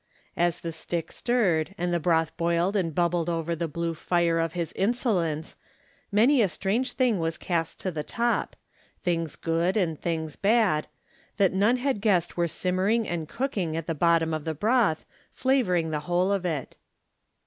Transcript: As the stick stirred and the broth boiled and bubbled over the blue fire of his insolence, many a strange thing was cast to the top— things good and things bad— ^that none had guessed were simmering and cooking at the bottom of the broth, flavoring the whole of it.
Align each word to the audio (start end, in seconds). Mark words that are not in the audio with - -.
As 0.35 0.61
the 0.61 0.71
stick 0.71 1.11
stirred 1.11 1.75
and 1.77 1.93
the 1.93 1.99
broth 1.99 2.35
boiled 2.35 2.75
and 2.75 2.95
bubbled 2.95 3.29
over 3.29 3.55
the 3.55 3.67
blue 3.67 3.93
fire 3.93 4.39
of 4.39 4.53
his 4.53 4.73
insolence, 4.73 5.55
many 6.11 6.41
a 6.41 6.49
strange 6.49 6.93
thing 6.93 7.19
was 7.19 7.37
cast 7.37 7.79
to 7.81 7.91
the 7.91 8.01
top— 8.01 8.55
things 9.03 9.35
good 9.35 9.77
and 9.77 10.01
things 10.01 10.35
bad— 10.35 10.87
^that 11.39 11.51
none 11.51 11.77
had 11.77 12.01
guessed 12.01 12.35
were 12.35 12.47
simmering 12.47 13.07
and 13.07 13.29
cooking 13.29 13.77
at 13.77 13.85
the 13.85 13.93
bottom 13.93 14.33
of 14.33 14.43
the 14.43 14.55
broth, 14.55 15.05
flavoring 15.33 15.91
the 15.91 15.99
whole 15.99 16.31
of 16.31 16.47
it. 16.47 16.77